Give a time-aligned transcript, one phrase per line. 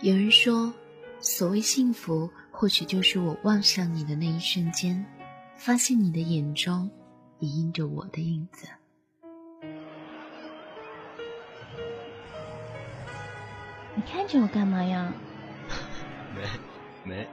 [0.00, 0.74] 有人说，
[1.18, 5.02] 所谓幸福，或许就是我望向你的那一瞬间，
[5.56, 6.90] 发现你的眼中
[7.38, 8.68] 也映着我的影子。
[13.96, 15.10] 你看着我干嘛呀？
[16.36, 16.42] 没，
[17.04, 17.26] 没。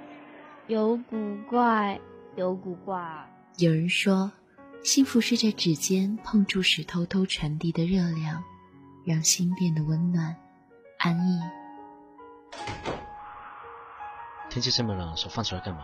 [0.67, 1.99] 有古怪，
[2.37, 3.29] 有古怪。
[3.57, 4.31] 有人说，
[4.81, 8.41] 幸福是在指尖碰触时偷偷传递的热量，
[9.05, 10.35] 让心变得温暖、
[10.99, 11.39] 安逸。
[14.49, 15.81] 天气这么冷，手放出来干嘛？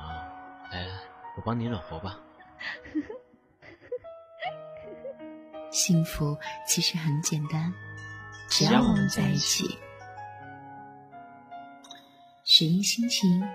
[0.71, 0.85] 来，
[1.37, 2.19] 我帮你暖和吧。
[5.71, 7.73] 幸福其实很简单，
[8.49, 9.77] 只要我们在一起。
[12.43, 13.47] 拾音心情，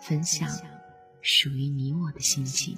[0.00, 0.48] 分享
[1.20, 2.76] 属于你我的心情。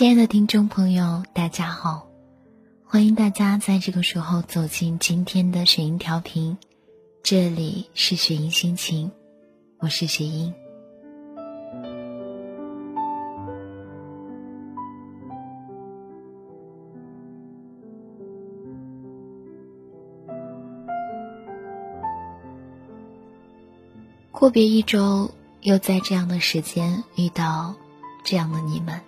[0.00, 2.08] 亲爱的听众朋友，大家好！
[2.86, 6.56] 欢迎大家在这个时候走进今天的雪音调频，
[7.22, 9.10] 这里是雪音心情，
[9.78, 10.54] 我是雪音。
[24.32, 25.30] 阔别一周，
[25.60, 27.74] 又在这样的时间遇到
[28.24, 28.98] 这样的你们。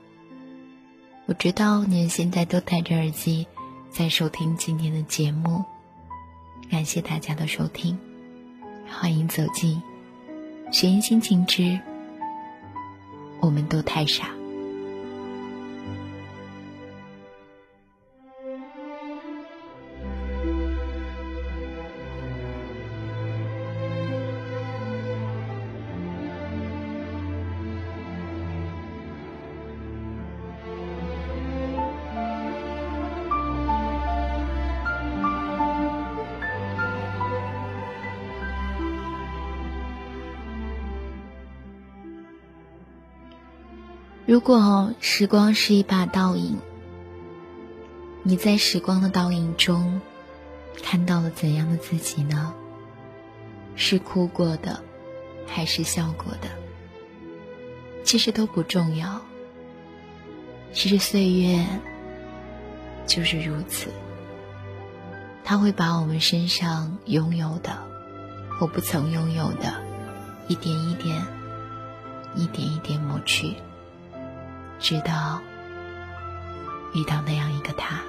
[1.33, 3.47] 我知道您现在都戴着耳机，
[3.91, 5.65] 在收听今天的节目。
[6.71, 7.99] 感谢大家的收听，
[8.87, 9.83] 欢迎走进
[10.71, 11.81] 《学音心情之
[13.41, 14.27] 我们都太傻》。
[44.33, 46.57] 如果时光是一把倒影，
[48.23, 50.01] 你在时光的倒影中
[50.83, 52.55] 看到了怎样的自己呢？
[53.77, 54.83] 是哭过的，
[55.47, 56.49] 还是笑过的？
[58.05, 59.21] 其实都不重要。
[60.73, 61.67] 其实岁月
[63.07, 63.91] 就是如此，
[65.45, 67.77] 它会把我们身上拥有的
[68.59, 69.75] 或不曾拥有的，
[70.49, 71.23] 一点一点、
[72.35, 73.57] 一点一点抹去。
[74.83, 75.41] 直到
[76.93, 78.01] 遇到那样一个他。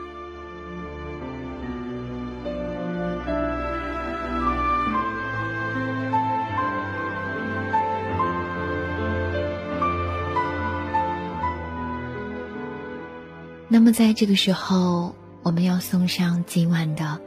[13.70, 17.22] 那么，在这个时候，我们要送上今晚的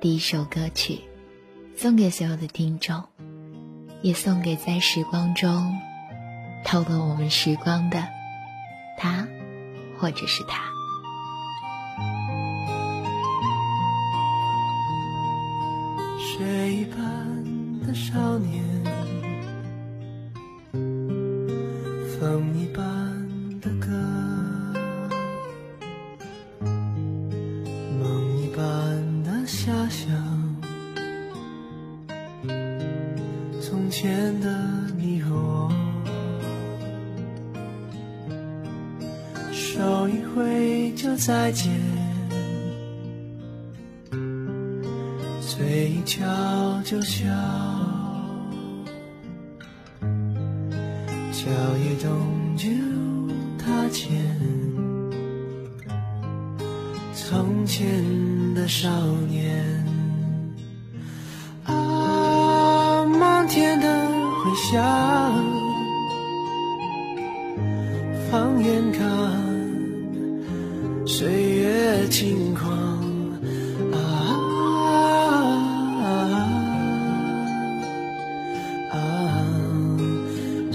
[0.00, 1.00] 第一首歌曲，
[1.76, 3.04] 送给所有的听众，
[4.02, 5.78] 也送给在时光中
[6.64, 8.15] 偷了我们时光的。
[8.98, 9.26] 他，
[9.98, 10.64] 或者是他。
[16.18, 18.62] 雪一般的少年，
[22.20, 22.85] 风一般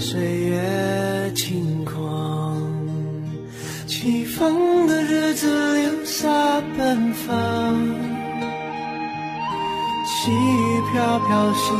[0.02, 2.60] 岁月轻狂
[3.86, 5.46] 起风的日子
[5.80, 6.28] 留下
[6.76, 7.76] 奔放
[10.04, 11.76] 细雨飘飘心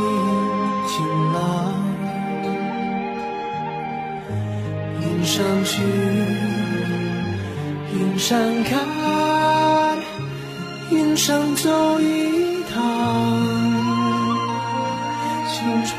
[0.87, 1.73] 晴朗
[5.01, 5.83] 云上去
[7.93, 9.97] 云上看
[10.91, 12.52] 云上走一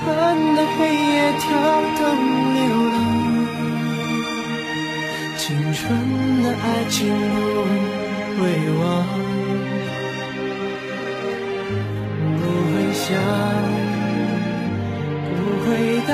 [0.04, 1.42] 青春的黑夜跳
[1.96, 2.00] 动
[2.54, 2.60] 流
[2.92, 2.94] 浪。
[5.38, 5.42] 青
[5.72, 5.82] 春
[6.42, 8.44] 的爱情不会
[8.80, 8.84] 忘，
[12.36, 13.16] 不会想，
[15.30, 15.68] 不会
[16.06, 16.12] 等，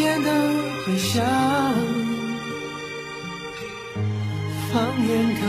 [0.00, 0.30] 天的
[0.86, 1.22] 回响，
[4.72, 4.72] 放
[5.06, 5.42] 眼看，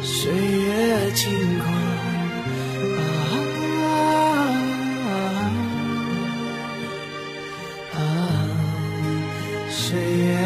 [0.00, 1.66] 岁月轻狂。
[2.94, 3.00] 啊
[7.96, 7.98] 啊，
[9.68, 10.38] 岁月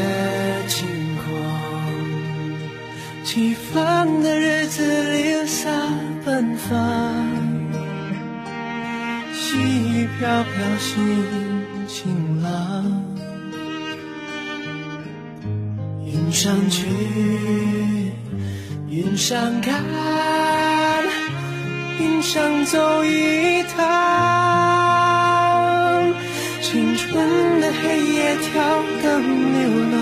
[0.68, 1.26] 轻狂，
[3.24, 5.68] 起风的日子流沙
[6.24, 6.72] 奔放。
[9.34, 11.45] 细雨飘飘心
[19.28, 19.82] 想看，
[21.98, 23.82] 云上走一趟。
[26.62, 28.62] 青春的黑夜跳
[29.02, 29.98] 灯流浪，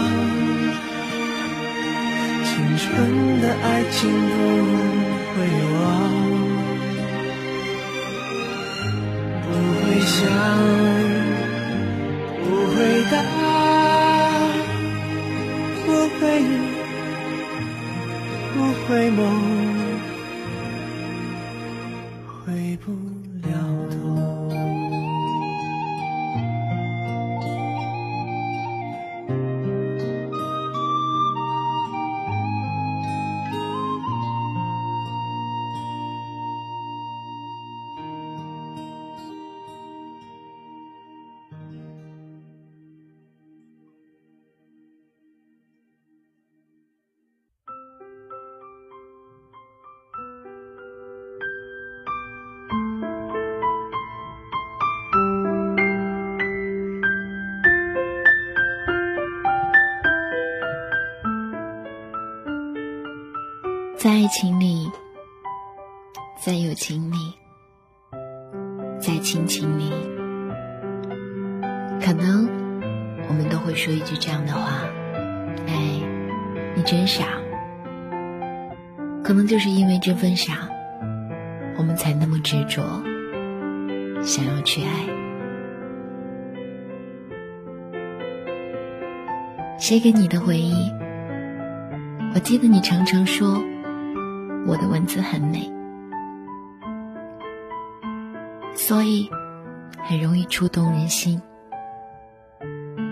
[2.45, 2.85] 青春
[3.41, 4.37] 的爱情不
[5.33, 5.35] 会
[5.73, 5.83] 忘。
[9.41, 9.49] 不
[9.81, 10.21] 会想，
[18.95, 19.34] 不会
[64.05, 64.91] 在爱情里，
[66.37, 67.17] 在友情里，
[69.01, 69.91] 在亲情里，
[72.03, 72.47] 可能
[73.27, 74.83] 我们都会说一句这样的话
[75.67, 76.03] ：“哎，
[76.77, 77.25] 你真傻。”
[79.25, 80.69] 可能就是因为这份傻，
[81.79, 82.83] 我们才那么执着，
[84.23, 84.91] 想要去爱。
[89.79, 90.93] 写给你的回忆，
[92.35, 93.65] 我记得你常常说。
[94.67, 95.71] 我的文字很美，
[98.75, 99.31] 所以
[99.99, 101.41] 很容易触动人心。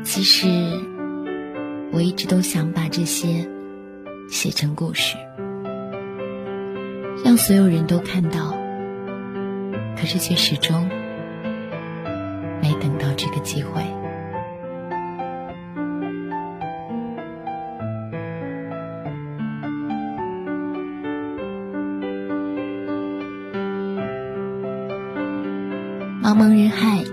[0.03, 0.49] 其实
[1.93, 3.49] 我一直都想把这些
[4.29, 5.17] 写成故事，
[7.25, 8.55] 让所有人都看到，
[9.97, 10.89] 可是却始终
[12.63, 14.02] 没等到这个机会。
[26.33, 27.05] 茫茫人海，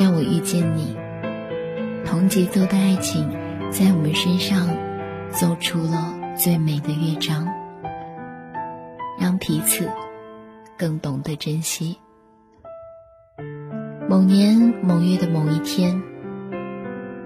[0.00, 0.96] 让我遇见你。
[2.04, 3.30] 同节奏的爱情，
[3.70, 4.66] 在我们身上
[5.30, 7.46] 奏出了最美的乐章，
[9.20, 9.88] 让彼此
[10.76, 12.00] 更懂得珍惜。
[14.08, 16.02] 某年某月的某一天，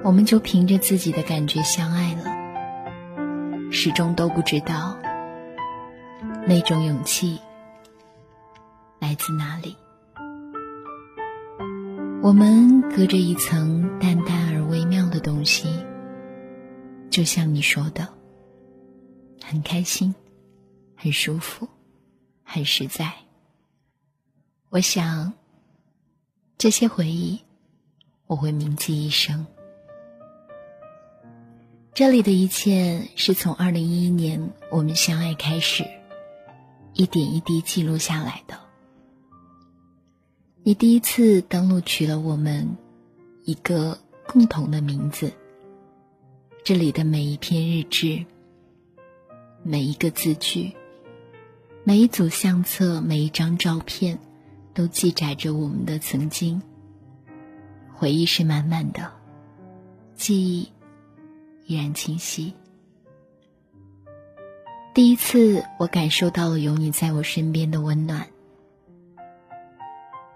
[0.03, 4.99] 我们就凭着自己的感觉相爱了，始终都不知道
[6.47, 7.41] 那种勇气
[8.99, 9.79] 来自哪里。
[12.23, 15.83] 我们隔着一层淡淡而微妙的东西，
[17.09, 18.07] 就像你说的，
[19.43, 20.15] 很开心，
[20.95, 21.67] 很舒服，
[22.45, 23.11] 很实在。
[24.69, 25.33] 我想，
[26.59, 27.41] 这些回忆，
[28.27, 29.47] 我会铭记一生。
[31.95, 35.85] 这里的一切是从二零一一年我们相爱开始，
[36.93, 38.70] 一点一滴记录下来的。
[40.63, 42.77] 你第一次登录取了我们
[43.45, 45.33] 一个共同的名字，
[46.63, 48.27] 这里的每一篇日志、
[49.63, 50.73] 每一个字句、
[51.83, 54.19] 每一组相册、每一张照片，
[54.75, 56.61] 都记载着我们的曾经。
[57.95, 59.11] 回忆是满满的，
[60.15, 60.69] 记忆。
[61.67, 62.53] 依然清晰。
[64.93, 68.27] 第一次，我感受到了有你在我身边的温暖。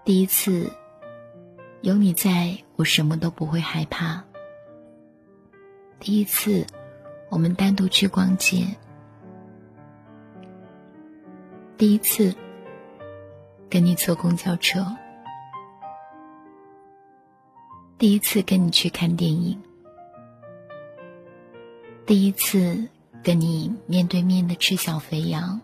[0.05, 0.71] 第一次，
[1.81, 4.23] 有你在我什么都不会害怕。
[5.99, 6.63] 第一次，
[7.31, 8.67] 我们单独去逛街。
[11.75, 12.35] 第一次，
[13.67, 14.85] 跟你坐公交车。
[17.97, 19.59] 第一次跟你去看电影。
[22.05, 22.87] 第一次
[23.23, 25.59] 跟你面对面的吃小肥羊，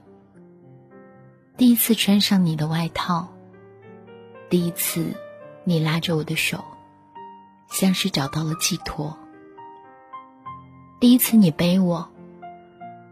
[1.57, 3.31] 第一次穿上你的外套，
[4.51, 5.15] 第一次
[5.63, 6.61] 你拉着我的手，
[7.69, 9.17] 像是找到了寄托。
[10.99, 12.09] 第一次你背我，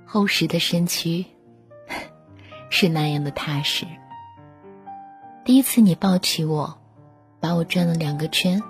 [0.05, 1.25] 厚实的身躯
[2.69, 3.85] 是那样的踏实。
[5.45, 6.77] 第一次你抱起我，
[7.39, 8.61] 把我转了两个圈，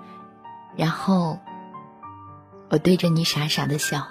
[0.76, 1.40] 然后
[2.68, 4.06] 我对着你傻傻的笑。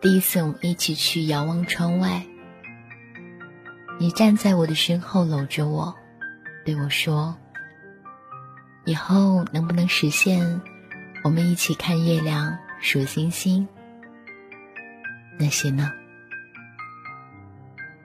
[0.00, 2.24] 第一次我们一起去遥望窗外，
[3.98, 5.94] 你站在我的身后搂着我，
[6.64, 7.36] 对我说
[8.86, 10.62] ：“以后能不能实现
[11.22, 13.68] 我们一起看月亮、数星星？
[15.38, 15.92] 那些呢？”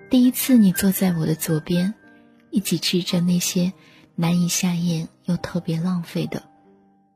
[0.10, 1.94] 第一次你坐在我的左边，
[2.50, 3.72] 一起吃着那些
[4.16, 6.44] 难以下咽又特别浪费的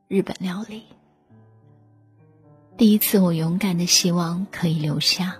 [0.08, 0.84] 日本料理。
[2.78, 5.36] 第一次，我勇敢的希望可以留下。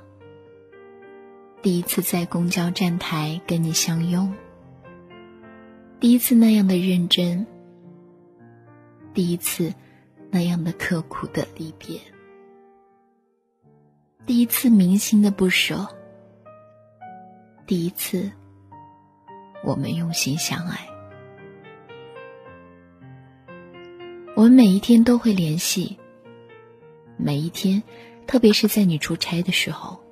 [1.62, 4.34] 第一次在公交站台跟你相拥。
[6.04, 7.46] 第一次那样的认真。
[9.14, 9.72] 第一次，
[10.30, 11.98] 那样的刻苦的离别。
[14.26, 15.88] 第一次铭心的不舍。
[17.66, 18.30] 第一次，
[19.64, 20.78] 我们用心相爱。
[24.36, 25.98] 我们每一天都会联系。
[27.16, 27.82] 每一天，
[28.26, 30.04] 特别是在你出差的时候，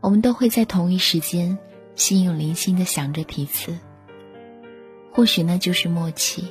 [0.00, 1.58] 我们都会在同一时间，
[1.96, 3.76] 心有灵犀的想着彼此。
[5.18, 6.46] 或许那就是默契。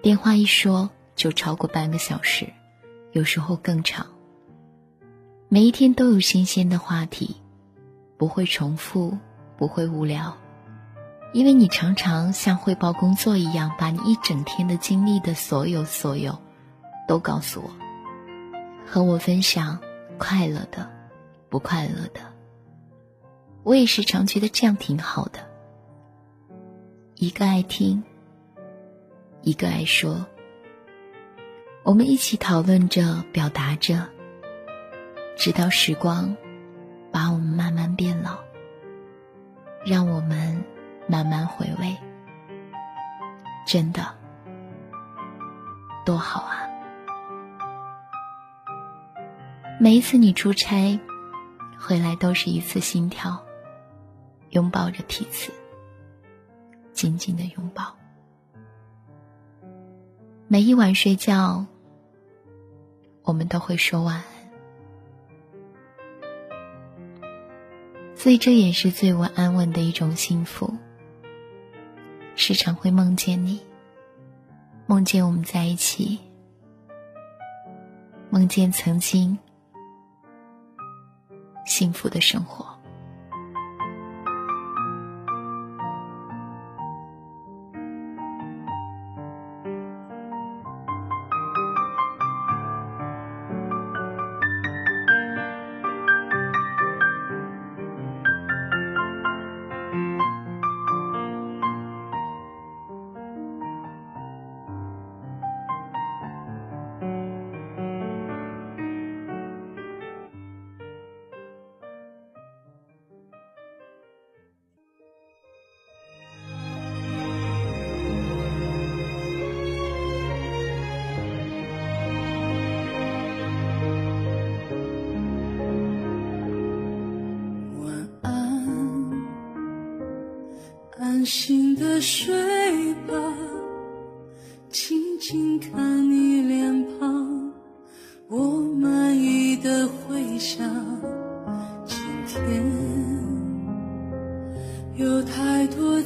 [0.00, 2.50] 电话一说就超过半个小时，
[3.10, 4.06] 有时候更长。
[5.50, 7.36] 每一天都有新鲜的话题，
[8.16, 9.18] 不会重复，
[9.58, 10.38] 不会无聊，
[11.34, 16.38] 因为你常常像汇报工作一样，把你一整天的经历的所有所有。
[17.06, 17.70] 都告诉我，
[18.86, 19.78] 和我分享
[20.16, 20.90] 快乐的，
[21.50, 22.32] 不快乐的。
[23.62, 25.51] 我也时常觉得这样挺好的。
[27.22, 28.02] 一个爱听，
[29.42, 30.26] 一个爱说。
[31.84, 34.08] 我们一起讨论着，表达着，
[35.36, 36.36] 直到时光
[37.12, 38.40] 把我们慢慢变老，
[39.86, 40.64] 让我们
[41.06, 41.96] 慢慢回味。
[43.68, 44.02] 真的，
[46.04, 46.58] 多好啊！
[49.78, 50.98] 每一次你出差
[51.78, 53.44] 回来，都是一次心跳，
[54.50, 55.52] 拥抱着彼此，
[57.02, 57.96] 紧紧的拥抱。
[60.46, 61.66] 每一晚睡觉，
[63.24, 64.24] 我们都会说晚安，
[68.14, 70.72] 所以这也是最为安稳的一种幸福。
[72.36, 73.60] 时常会梦见你，
[74.86, 76.20] 梦见我们在一起，
[78.30, 79.36] 梦见曾经。
[81.66, 82.71] 幸福的生活。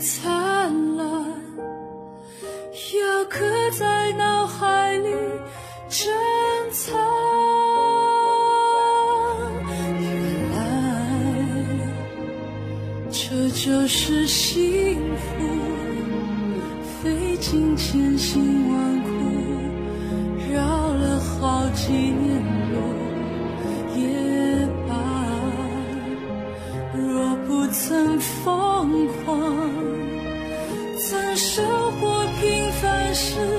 [0.06, 1.04] 灿烂，
[2.94, 5.08] 要刻在脑海里
[5.88, 6.14] 珍
[6.70, 6.96] 藏。
[10.00, 10.04] 原
[10.52, 10.54] 来
[13.10, 15.26] 这就是幸福。
[17.02, 19.08] 费尽千辛万苦，
[20.52, 20.54] 绕
[20.94, 22.40] 了好几年
[22.72, 22.76] 路
[23.96, 24.06] 也
[24.86, 24.94] 罢。
[26.94, 29.25] 若不曾疯狂，
[31.08, 31.64] 怎生
[32.00, 33.55] 活平凡时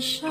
[0.00, 0.27] 太感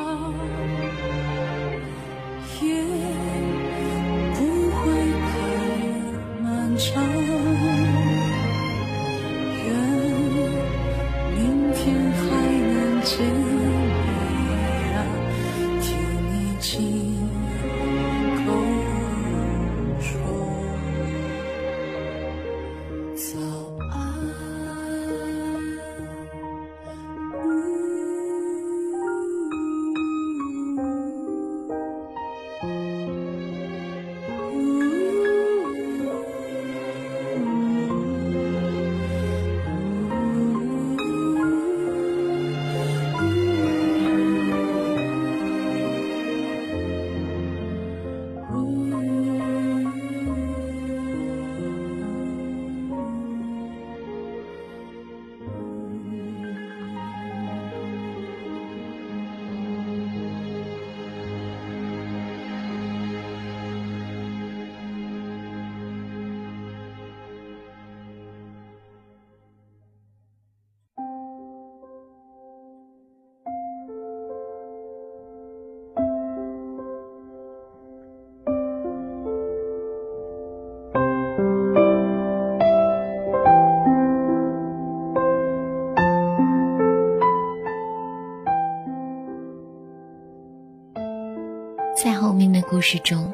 [92.77, 93.33] 故事中，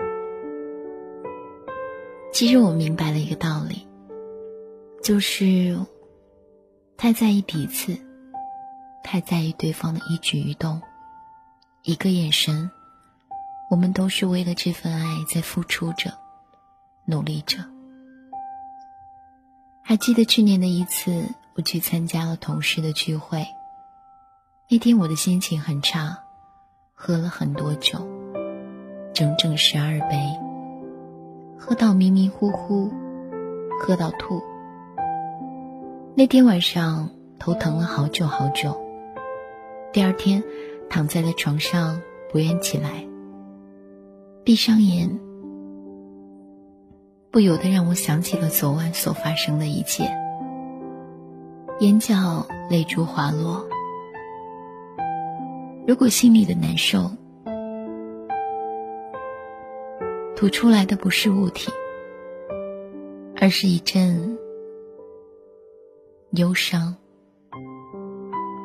[2.32, 3.86] 其实我明白了一个道理，
[5.04, 5.78] 就是
[6.96, 7.98] 太在意彼此，
[9.04, 10.82] 太在意对方的一举一动，
[11.82, 12.72] 一个眼神，
[13.70, 16.14] 我们都是为了这份爱在付出着，
[17.04, 17.58] 努力着。
[19.82, 21.26] 还记得去年的一次，
[21.56, 23.46] 我去参加了同事的聚会，
[24.70, 26.24] 那天我的心情很差，
[26.94, 28.13] 喝了很多酒。
[29.14, 30.18] 整整十二杯，
[31.56, 32.92] 喝到迷迷糊糊，
[33.80, 34.42] 喝到吐。
[36.16, 38.76] 那天晚上头疼了好久好久，
[39.92, 40.44] 第二天
[40.90, 43.06] 躺在了床上不愿起来，
[44.44, 45.20] 闭上眼，
[47.30, 50.10] 不由得让我想起了昨晚所发生的一切，
[51.80, 53.64] 眼角泪珠滑落。
[55.86, 57.12] 如果心里的难受，
[60.36, 61.72] 吐出来的不是物体，
[63.40, 64.38] 而是一阵
[66.32, 66.96] 忧伤。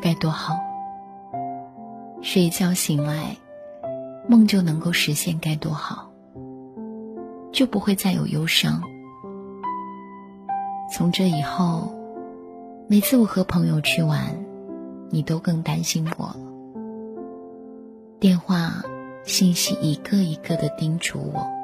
[0.01, 0.55] 该多好！
[2.23, 3.37] 睡一觉醒来，
[4.29, 6.11] 梦就能够实现，该多好！
[7.53, 8.83] 就不会再有忧伤。
[10.93, 11.93] 从这以后，
[12.89, 14.35] 每次我和朋友去玩，
[15.11, 16.37] 你都更担心我了。
[18.19, 18.83] 电话、
[19.25, 21.58] 信息一个一个的叮嘱我。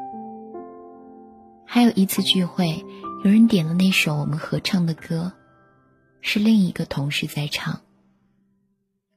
[1.75, 2.87] 还有一次聚会，
[3.25, 5.33] 有人点了那首我们合唱的歌，
[6.21, 7.81] 是另一个同事在唱，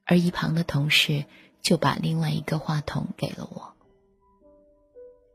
[0.04, 1.24] 而一旁的同事
[1.62, 3.74] 就把另外一个话筒给了我。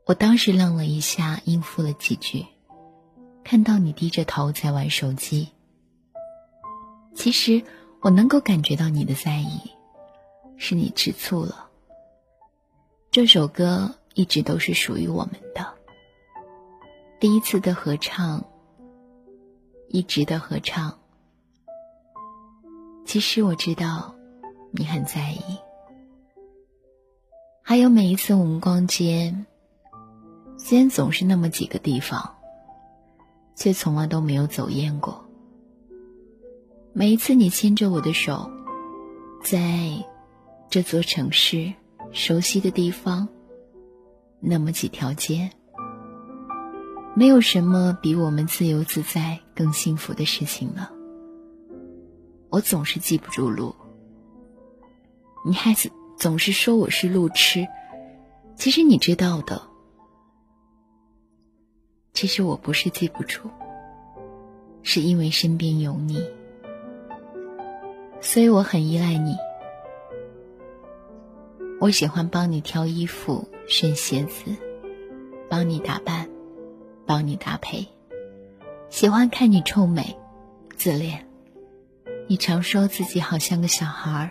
[0.04, 2.44] 我当时愣了一下，应付了几句，
[3.42, 5.48] 看到你低着头在玩手机。
[7.14, 7.62] 其实
[8.02, 9.70] 我能够感觉到你的在意，
[10.58, 11.70] 是你吃醋了。
[13.10, 15.72] 这首歌一直都是属于我们的。
[17.24, 18.44] 第一次的合唱，
[19.88, 20.98] 一直的合唱。
[23.06, 24.14] 其实我知道，
[24.72, 25.40] 你很在意。
[27.62, 29.34] 还有每一次我们逛街，
[30.58, 32.34] 虽然总是那么几个地方，
[33.56, 35.24] 却从来都没有走厌过。
[36.92, 38.50] 每一次你牵着我的手，
[39.42, 40.04] 在
[40.68, 41.72] 这座城市
[42.12, 43.26] 熟悉的地方，
[44.40, 45.50] 那么几条街，
[47.16, 50.90] 没有什么比我们自由自在更幸福的事情了。
[52.50, 53.74] 我总是记不住路，
[55.46, 57.68] 你还是总是说我是路痴，
[58.56, 59.62] 其实你知道的，
[62.12, 63.42] 其实我不是记不住，
[64.82, 66.20] 是因为身边有你。
[68.20, 69.36] 所以我很依赖你。
[71.80, 74.56] 我喜欢帮你挑衣服、选鞋子，
[75.48, 76.28] 帮你打扮，
[77.06, 77.86] 帮你搭配。
[78.88, 80.16] 喜欢看你臭美、
[80.76, 81.26] 自恋。
[82.26, 84.30] 你常说自己好像个小孩儿，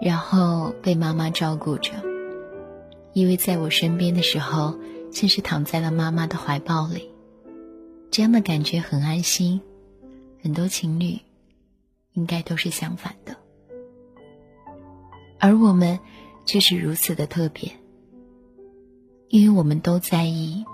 [0.00, 1.92] 然后被妈妈照顾着，
[3.12, 4.78] 因为在我身边的时候，
[5.10, 7.10] 像是躺在了妈妈的怀抱里，
[8.10, 9.60] 这样的感觉很安心。
[10.42, 11.18] 很多情侣。
[12.16, 13.34] 应该都是相反的，
[15.40, 15.98] 而我们
[16.46, 17.72] 却是如此的特别，
[19.30, 20.64] 因为我们都在意，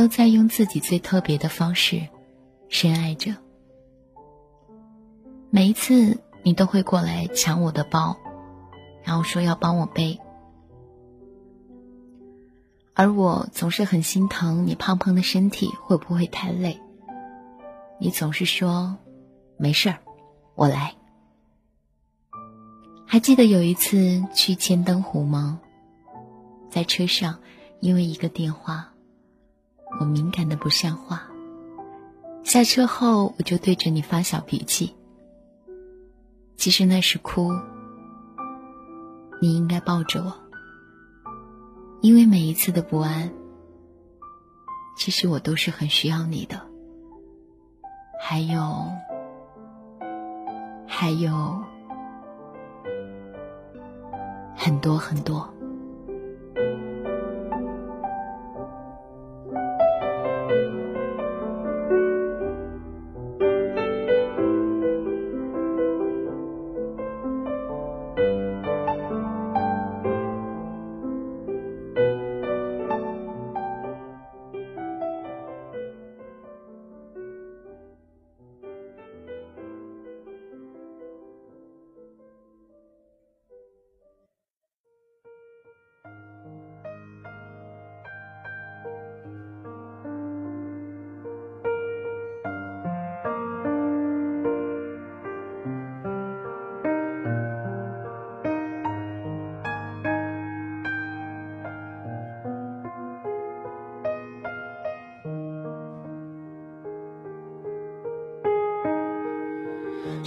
[0.00, 2.08] 都在用自己最特别的方式
[2.70, 3.34] 深爱着。
[5.50, 8.16] 每一次你都会过来抢我的包，
[9.04, 10.18] 然后说要帮我背，
[12.94, 16.80] 而我总是很心疼你胖胖的身体会不会太累，
[17.98, 18.96] 你总是说。
[19.58, 19.98] 没事儿，
[20.54, 20.94] 我来。
[23.06, 25.60] 还记得有一次去千灯湖吗？
[26.70, 27.40] 在车上，
[27.80, 28.89] 因为一个电话，
[29.98, 31.28] 我敏感的不像话。
[32.44, 34.94] 下车后，我就对着你发小脾气。
[36.56, 37.50] 其实那是哭，
[39.40, 40.32] 你应该抱着我，
[42.00, 43.32] 因为每一次的不安，
[44.96, 46.60] 其实我都是很需要你的。
[48.20, 48.90] 还有。
[50.92, 51.62] 还有
[54.54, 55.48] 很多很多。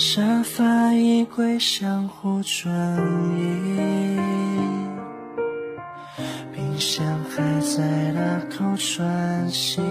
[0.05, 2.69] 沙发、衣柜相互转
[3.39, 4.19] 移，
[6.53, 9.81] 冰箱还在大口喘息，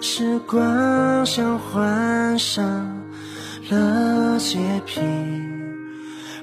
[0.00, 2.64] 时光像换上
[3.70, 5.00] 了洁癖，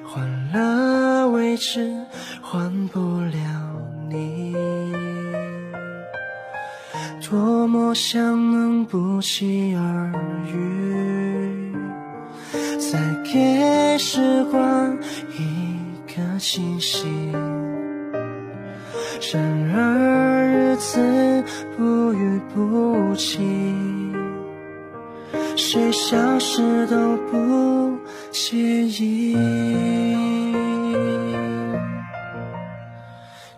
[0.05, 1.93] 换了位置，
[2.41, 3.37] 换不了
[4.09, 4.55] 你，
[7.29, 9.75] 多么想能不期
[13.99, 14.97] 时光
[15.37, 17.05] 一个惊喜，
[19.33, 21.43] 然而日子
[21.75, 23.41] 不渝不期，
[25.57, 27.97] 谁消失都不
[28.31, 29.35] 介意。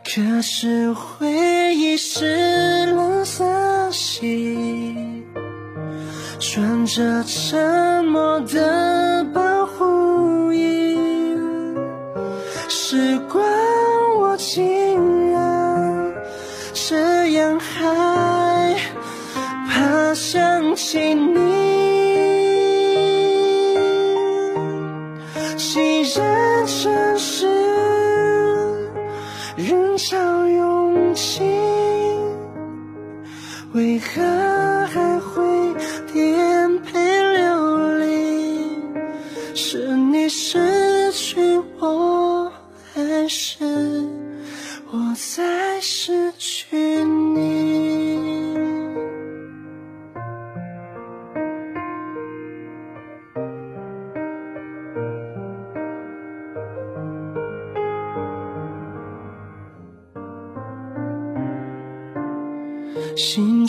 [0.03, 3.45] 可是回忆是蓝色
[3.91, 4.57] 系，
[6.39, 9.10] 穿着沉默的。
[12.91, 13.41] 时光，
[14.19, 16.13] 我竟然
[16.73, 18.75] 这样害
[19.69, 21.15] 怕想起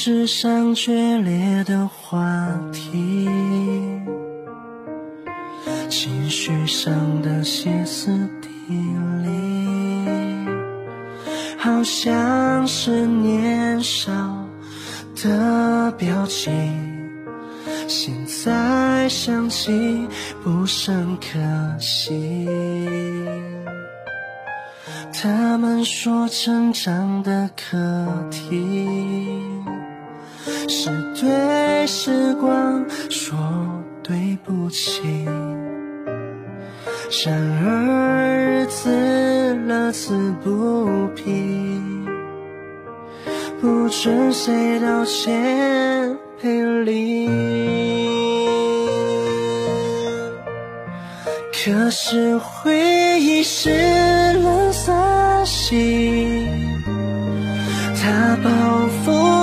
[0.04, 3.28] 纸上决裂的话题，
[5.88, 8.10] 情绪上的歇斯
[8.40, 8.48] 底
[9.22, 10.48] 里，
[11.56, 14.10] 好像是年少
[15.22, 16.52] 的表情。
[17.86, 20.08] 现在想起
[20.42, 21.38] 不甚可
[21.78, 22.48] 惜。
[25.12, 27.78] 他们说成长的课
[28.32, 28.88] 题
[30.68, 33.38] 是对时光说
[34.02, 35.24] 对不起，
[37.24, 41.80] 然而日子乐此不疲，
[43.60, 47.28] 不准谁道歉赔礼。
[51.52, 54.92] 可是回忆是冷色
[55.44, 56.48] 系，
[57.94, 58.50] 它包
[59.04, 59.41] 覆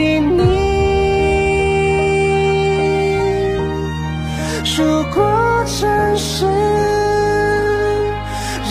[0.00, 0.42] 你。
[4.76, 6.46] 如果真是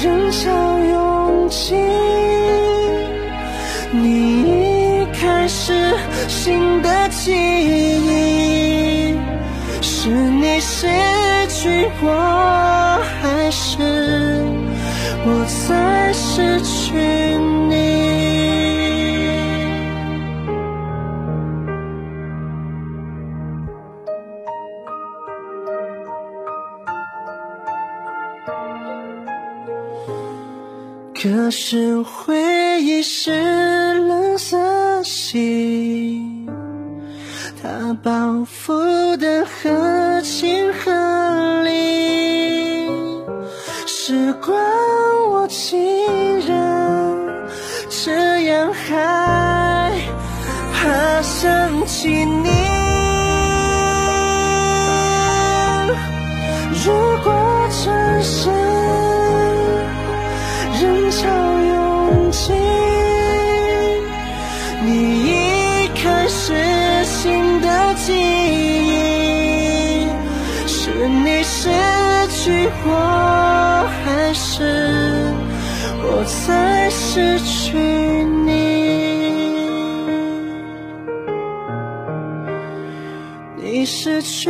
[0.01, 1.75] 人潮拥挤，
[3.91, 5.95] 你已开始
[6.27, 9.15] 新的记忆，
[9.81, 10.87] 是你失
[11.47, 13.77] 去我，还是
[15.25, 16.91] 我在失去
[31.55, 33.29] 是回忆是
[33.99, 34.57] 冷色
[35.03, 36.19] 系，
[37.61, 40.91] 它包覆的合情合
[76.23, 77.77] 我在失去
[78.45, 78.53] 你？
[83.57, 84.49] 你失去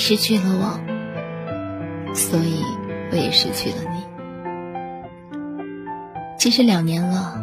[0.00, 2.64] 失去了我，所以
[3.12, 4.02] 我也失去了你。
[6.38, 7.38] 其实两年了，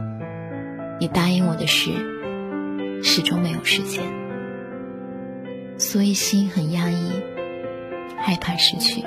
[1.00, 1.92] 你答应我的事
[3.04, 4.04] 始终没有实现，
[5.78, 7.12] 所以心很压抑，
[8.18, 9.04] 害怕失去。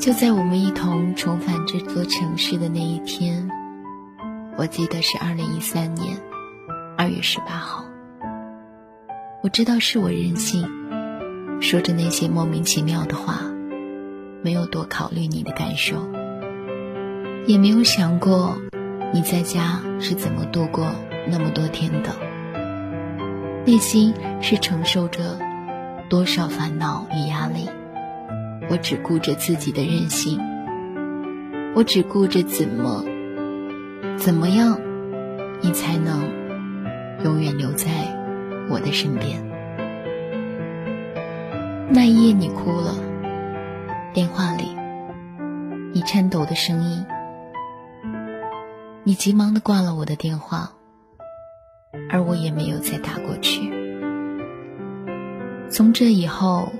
[0.00, 3.50] 就在我们一同重返这座城市的那一天，
[4.56, 6.16] 我记得是二零一三年
[6.96, 7.84] 二月十八号。
[9.42, 10.66] 我知道是我任性，
[11.64, 13.40] 说着那些莫名其妙的话，
[14.42, 15.96] 没有多考虑你的感受，
[17.46, 18.58] 也没有想过
[19.14, 20.86] 你在家是怎么度过
[21.26, 22.10] 那么多天的，
[23.64, 25.38] 内心是承受着
[26.10, 27.70] 多少烦恼与压力。
[28.68, 30.38] 我只顾着自己的任性，
[31.74, 33.06] 我只顾着怎么
[34.18, 34.78] 怎么样，
[35.62, 36.28] 你才能
[37.24, 37.88] 永远留在
[38.68, 39.53] 我的身边。
[41.90, 42.94] 那一夜你哭了，
[44.12, 44.76] 电话里
[45.92, 47.04] 你颤抖的声音，
[49.04, 50.72] 你急忙的挂了我的电话，
[52.10, 53.70] 而我也没有再打过去。
[55.70, 56.72] 从这以后，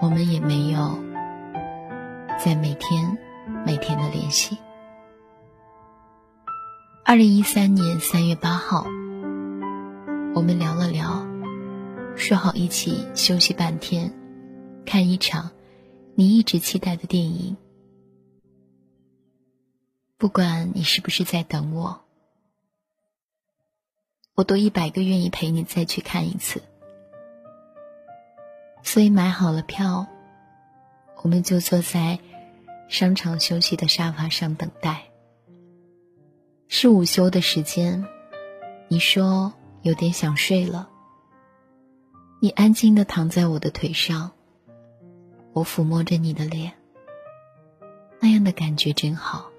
[0.00, 0.98] 我们也没有
[2.38, 3.18] 再每天
[3.64, 4.58] 每天的联系。
[7.04, 8.86] 二零一三年三月八号，
[10.34, 11.26] 我们聊了聊，
[12.18, 14.12] 说好一起休息半天，
[14.84, 15.52] 看一场
[16.16, 17.56] 你一直期待的电影。
[20.18, 22.04] 不管你是不是在等我，
[24.34, 26.60] 我都一百个愿意陪你再去看一次。
[28.82, 30.06] 所以买好了票，
[31.22, 32.18] 我们就坐在
[32.88, 35.04] 商场休息的沙发上等待。
[36.66, 38.04] 是午休的时间，
[38.88, 40.90] 你说有点想睡了。
[42.40, 44.30] 你安静的躺在我的腿上，
[45.52, 46.74] 我抚摸着你的脸，
[48.20, 49.50] 那样的感觉真好。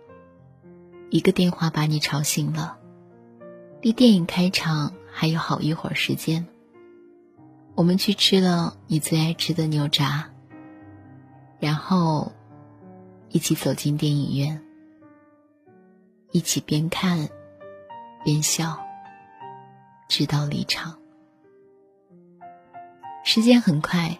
[1.10, 2.78] 一个电话把你吵醒了，
[3.82, 6.48] 离电影开场还有好一会儿时间。
[7.76, 10.30] 我们去吃了你最爱吃的牛杂，
[11.60, 12.32] 然后
[13.28, 14.62] 一起走进电影院，
[16.32, 17.28] 一起边看
[18.24, 18.80] 边笑，
[20.08, 20.99] 直到离场。
[23.24, 24.18] 时间很快，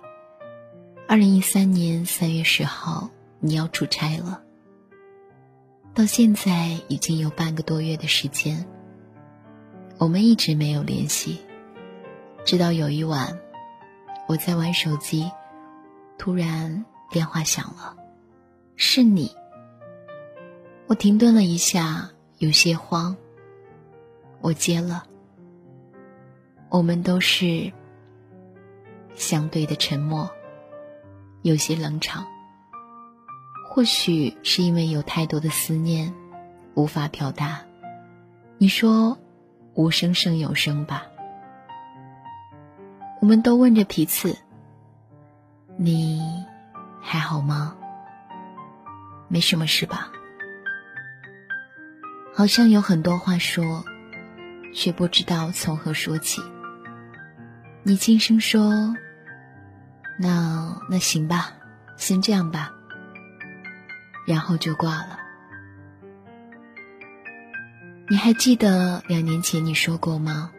[1.08, 3.10] 二零一三年三月十号，
[3.40, 4.44] 你要出差了。
[5.94, 8.68] 到现在已经有半个多月的时间，
[9.98, 11.40] 我们一直没有联系，
[12.46, 13.40] 直到有一晚。
[14.28, 15.32] 我在玩手机，
[16.20, 17.96] 突然电话响了，
[18.76, 19.36] 是你。
[20.86, 23.18] 我停顿了一下，有些慌。
[24.42, 25.04] 我接了。
[26.70, 27.74] 我们都是
[29.20, 30.32] 相对的沉默，
[31.42, 32.26] 有些冷场。
[33.70, 36.14] 或许是因为有太多的思念，
[36.74, 37.60] 无法表达。
[38.58, 39.18] 你说，
[39.74, 41.06] 无声胜有声吧。
[43.20, 44.38] 我们都问着彼此
[45.78, 46.46] ：“你
[47.02, 47.76] 还好吗？
[49.28, 50.10] 没什么事吧？”
[52.34, 53.84] 好像有很多话说，
[54.74, 56.42] 却不知道从何说起。
[57.84, 58.96] 你轻声说
[60.20, 61.54] ：“那那行吧，
[61.98, 62.74] 先这样吧。”
[64.28, 65.20] 然后就挂了。
[68.10, 70.52] 你还记得两年前你说过吗？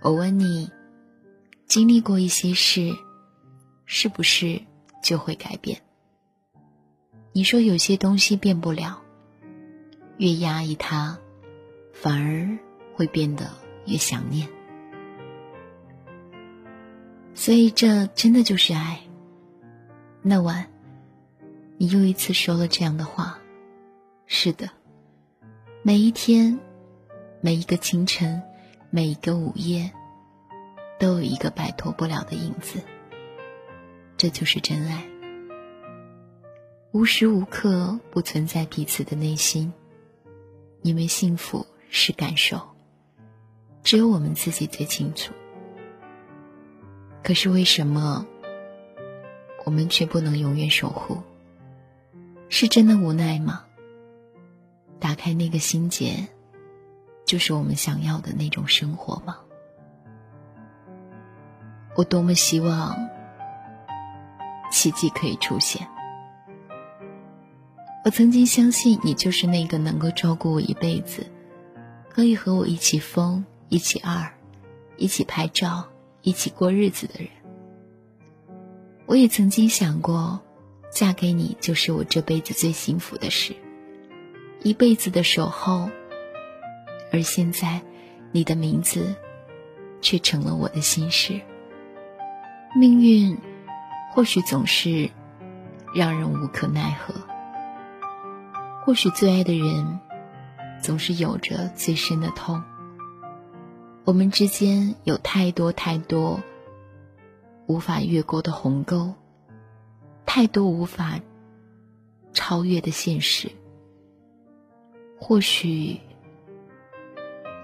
[0.00, 0.72] 我问你。
[1.68, 2.94] 经历过一些事，
[3.86, 4.60] 是不是
[5.02, 5.80] 就会改变？
[7.32, 9.00] 你说有些东西变不了，
[10.18, 11.16] 越压抑它，
[11.94, 12.58] 反而
[12.94, 13.50] 会变得
[13.86, 14.46] 越想念。
[17.34, 19.00] 所以这真的就是爱。
[20.22, 20.66] 那晚，
[21.78, 23.38] 你又一次说了这样的话。
[24.26, 24.70] 是的，
[25.82, 26.58] 每一天，
[27.40, 28.42] 每一个清晨，
[28.90, 29.90] 每一个午夜。
[30.98, 32.80] 都有一个摆脱不了的影子，
[34.16, 35.04] 这就是真爱。
[36.92, 39.72] 无时无刻不存在彼此的内心，
[40.82, 42.60] 因为幸福是感受，
[43.82, 45.32] 只有我们自己最清楚。
[47.22, 48.26] 可是为什么
[49.64, 51.22] 我们却不能永远守护？
[52.48, 53.64] 是真的无奈吗？
[54.98, 56.28] 打开那个心结，
[57.24, 59.38] 就是我们想要的那种生活吗？
[61.94, 62.96] 我多么希望
[64.70, 65.86] 奇迹可以出现。
[68.04, 71.26] 我曾经相信你就是那个能够照顾我一辈子，
[72.08, 74.32] 可以和我一起疯、一起二、
[74.96, 75.88] 一起拍照、
[76.22, 77.28] 一起过日子的人。
[79.06, 80.40] 我也曾经想过，
[80.90, 83.54] 嫁给你就是我这辈子最幸福的事，
[84.62, 85.90] 一辈子的守候。
[87.12, 87.82] 而现在，
[88.30, 89.14] 你的名字
[90.00, 91.40] 却成了我的心事。
[92.74, 93.36] 命运
[94.12, 95.10] 或许总是
[95.94, 97.14] 让人无可奈何，
[98.82, 100.00] 或许最爱的人
[100.80, 102.62] 总是有着最深的痛。
[104.04, 106.42] 我们之间有太多太多
[107.66, 109.14] 无法越过的鸿沟，
[110.26, 111.20] 太多无法
[112.32, 113.50] 超越的现实。
[115.18, 116.00] 或许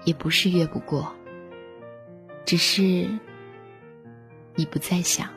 [0.05, 1.13] 也不是越不过，
[2.45, 3.09] 只是。
[4.55, 5.29] 你不再想，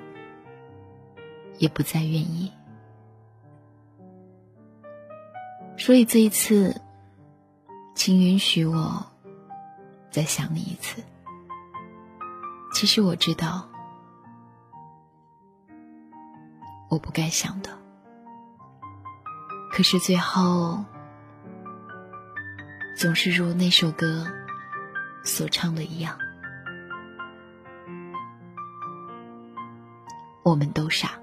[1.59, 2.50] 也不再愿意，
[5.76, 6.80] 所以这一次，
[7.94, 9.07] 请允许我
[10.12, 11.02] 再想你一次。
[12.74, 13.68] 其实我知道，
[16.90, 17.70] 我不该想的，
[19.72, 20.84] 可是最后，
[22.96, 24.26] 总是如那首歌
[25.24, 26.18] 所唱的一样。
[30.42, 31.22] 我们都傻。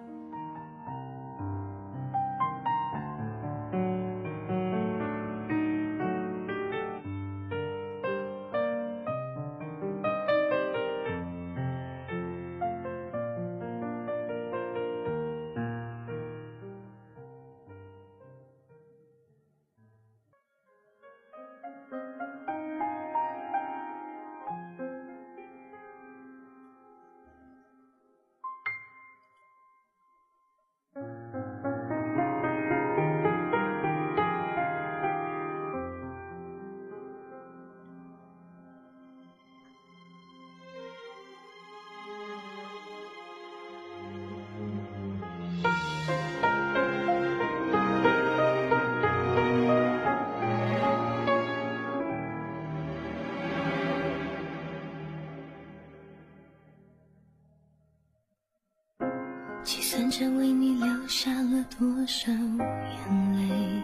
[60.10, 63.82] 计算着为你流下了多少眼泪，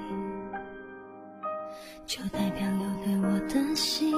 [2.07, 4.11] 就代表有对我的心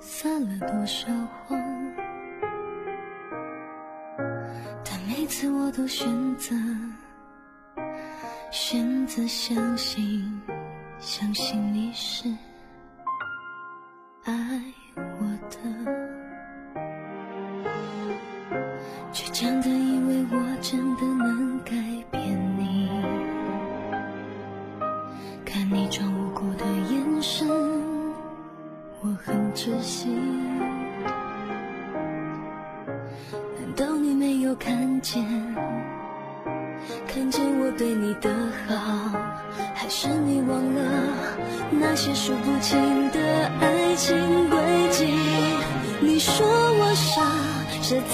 [0.00, 1.08] 撒了多少
[1.44, 1.60] 谎。
[4.84, 6.56] 但每次我都选择
[8.50, 10.40] 选择相信，
[10.98, 12.26] 相信你是
[14.24, 14.65] 爱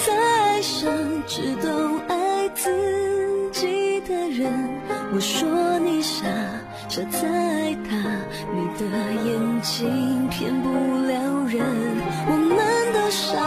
[0.05, 0.91] 在爱上
[1.27, 4.51] 只懂爱自己的人。
[5.13, 6.25] 我说你傻，
[6.89, 7.95] 傻在爱他，
[8.53, 8.83] 你的
[9.23, 10.69] 眼睛骗不
[11.07, 11.63] 了人。
[12.27, 12.57] 我们
[12.93, 13.37] 都傻，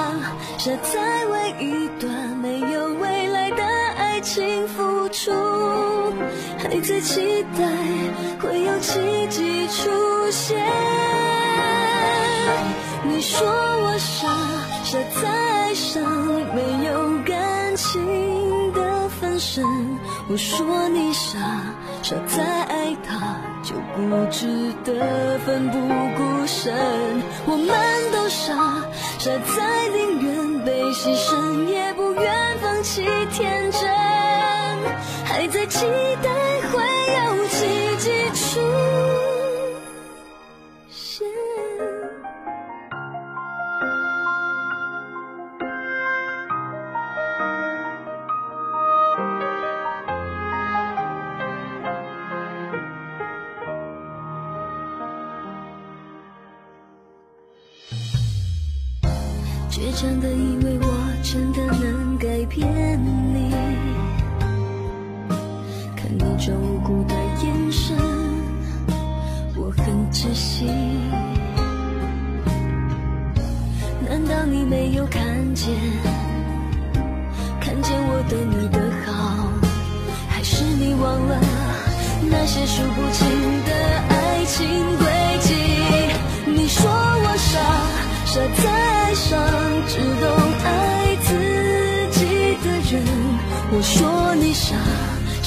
[0.57, 3.63] 傻在为一段没有未来的
[3.99, 5.33] 爱情付出，
[6.59, 7.67] 还在期待
[8.41, 10.57] 会有奇迹出现。
[13.05, 14.29] 你说我傻，
[14.85, 15.46] 傻在
[15.97, 16.05] 上
[16.55, 19.65] 没有感情的分身。
[20.29, 21.39] 我说你傻，
[22.03, 24.47] 傻在爱他就不值
[24.85, 26.75] 得奋不顾身。
[27.47, 27.69] 我们
[28.13, 28.53] 都傻，
[29.19, 33.89] 傻在宁愿被牺牲也不愿放弃天真，
[35.25, 35.87] 还在期
[36.23, 36.31] 待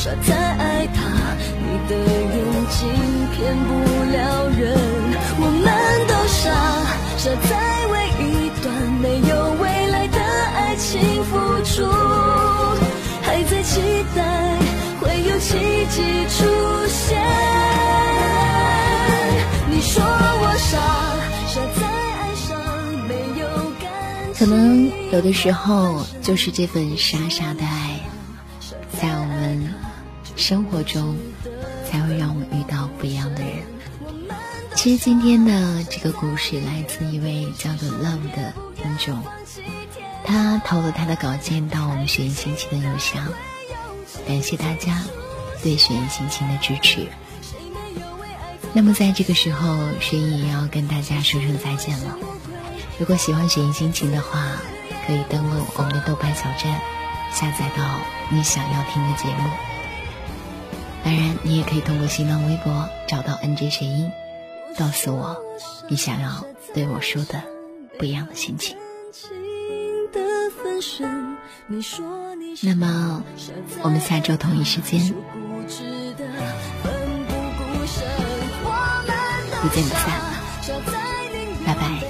[0.09, 1.05] 傻在爱他，
[1.61, 2.35] 你的眼
[2.71, 2.79] 睛
[3.31, 3.69] 骗不
[4.11, 4.17] 了
[4.49, 4.73] 人。
[5.37, 5.69] 我们
[6.07, 6.49] 都傻，
[7.15, 7.51] 傻在
[7.91, 8.65] 为一段
[8.99, 9.31] 没有
[9.61, 11.85] 未来的爱情付出，
[13.21, 13.79] 还在期
[14.15, 14.57] 待
[14.99, 16.39] 会有奇迹出
[16.87, 17.21] 现。
[19.69, 20.79] 你说我傻，
[21.45, 22.49] 傻在爱上
[23.07, 23.45] 没有
[23.79, 23.85] 感
[24.39, 27.88] 可能有的时候，就是这份傻傻的爱，
[30.49, 31.15] 生活中，
[31.87, 33.51] 才会让我们遇到不一样的人。
[34.73, 39.21] 其实今天的这个故事来自一位叫做 Love 的听众，
[40.25, 43.27] 他投了他的稿件到我们学艺心情的邮箱，
[44.27, 45.03] 感谢大家
[45.61, 47.05] 对学艺心情的支持。
[48.73, 52.17] 那么在这个时候，学艺也要跟大家说声再见了。
[52.97, 54.53] 如果喜欢学艺心情的话，
[55.05, 56.81] 可以登录我们的豆瓣小站，
[57.31, 57.83] 下载到
[58.31, 59.47] 你想要听的节目。
[61.03, 64.11] 当然，你也可以通过新浪微博找到 NJ 学音，
[64.77, 65.37] 告诉我
[65.87, 67.41] 你想要对我说的
[67.97, 68.75] 不一样的心情。
[72.61, 73.23] 那么，
[73.81, 74.99] 我们下周同一时间
[79.61, 80.21] 不见不散，
[81.65, 82.08] 拜拜。